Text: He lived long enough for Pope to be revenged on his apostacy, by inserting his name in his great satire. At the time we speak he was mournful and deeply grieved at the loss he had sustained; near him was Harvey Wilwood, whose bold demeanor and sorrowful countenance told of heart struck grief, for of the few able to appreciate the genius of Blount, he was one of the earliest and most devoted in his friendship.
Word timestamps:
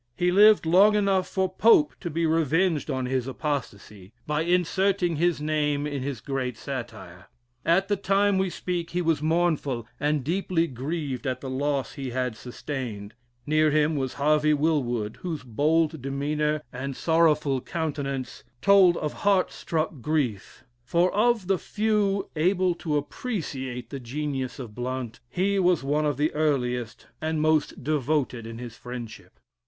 He 0.15 0.31
lived 0.31 0.65
long 0.65 0.95
enough 0.95 1.27
for 1.27 1.47
Pope 1.47 1.93
to 1.99 2.09
be 2.09 2.25
revenged 2.25 2.89
on 2.89 3.05
his 3.05 3.27
apostacy, 3.27 4.11
by 4.25 4.41
inserting 4.41 5.17
his 5.17 5.39
name 5.39 5.85
in 5.85 6.01
his 6.01 6.21
great 6.21 6.57
satire. 6.57 7.27
At 7.63 7.87
the 7.87 7.95
time 7.97 8.39
we 8.39 8.49
speak 8.49 8.89
he 8.89 9.01
was 9.03 9.21
mournful 9.21 9.85
and 9.99 10.23
deeply 10.23 10.65
grieved 10.65 11.27
at 11.27 11.39
the 11.39 11.51
loss 11.51 11.93
he 11.93 12.09
had 12.09 12.35
sustained; 12.35 13.13
near 13.45 13.69
him 13.69 13.95
was 13.95 14.15
Harvey 14.15 14.55
Wilwood, 14.55 15.17
whose 15.17 15.43
bold 15.43 16.01
demeanor 16.01 16.63
and 16.73 16.95
sorrowful 16.97 17.61
countenance 17.61 18.43
told 18.59 18.97
of 18.97 19.13
heart 19.21 19.51
struck 19.51 20.01
grief, 20.01 20.63
for 20.83 21.13
of 21.13 21.45
the 21.45 21.59
few 21.59 22.27
able 22.35 22.73
to 22.73 22.97
appreciate 22.97 23.91
the 23.91 23.99
genius 23.99 24.57
of 24.57 24.73
Blount, 24.73 25.19
he 25.29 25.59
was 25.59 25.83
one 25.83 26.07
of 26.07 26.17
the 26.17 26.33
earliest 26.33 27.05
and 27.21 27.39
most 27.39 27.83
devoted 27.83 28.47
in 28.47 28.57
his 28.57 28.75
friendship. 28.75 29.39